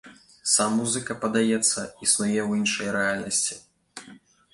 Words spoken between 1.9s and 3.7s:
існуе ў іншай рэальнасці.